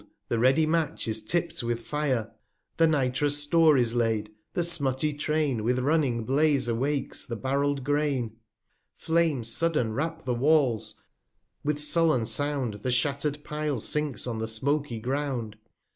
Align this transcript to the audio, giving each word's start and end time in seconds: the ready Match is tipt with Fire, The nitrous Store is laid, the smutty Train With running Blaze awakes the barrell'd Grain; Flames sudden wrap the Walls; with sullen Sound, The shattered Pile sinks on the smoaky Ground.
the 0.29 0.39
ready 0.39 0.65
Match 0.65 1.07
is 1.07 1.23
tipt 1.23 1.61
with 1.61 1.81
Fire, 1.81 2.33
The 2.77 2.87
nitrous 2.87 3.37
Store 3.37 3.77
is 3.77 3.93
laid, 3.93 4.31
the 4.55 4.63
smutty 4.63 5.13
Train 5.13 5.63
With 5.63 5.77
running 5.77 6.23
Blaze 6.25 6.67
awakes 6.67 7.23
the 7.23 7.35
barrell'd 7.35 7.83
Grain; 7.83 8.37
Flames 8.95 9.51
sudden 9.53 9.93
wrap 9.93 10.25
the 10.25 10.33
Walls; 10.33 11.03
with 11.63 11.79
sullen 11.79 12.25
Sound, 12.25 12.73
The 12.81 12.89
shattered 12.89 13.43
Pile 13.43 13.79
sinks 13.79 14.25
on 14.25 14.39
the 14.39 14.47
smoaky 14.47 14.97
Ground. 14.99 15.55